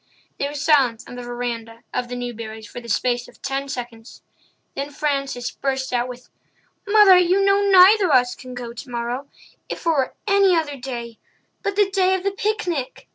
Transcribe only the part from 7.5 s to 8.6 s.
neither of us can